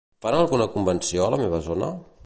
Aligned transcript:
Fan 0.25 0.37
alguna 0.37 0.67
convenció 0.77 1.27
a 1.27 1.31
la 1.35 1.41
meva 1.45 1.61
zona? 1.71 1.93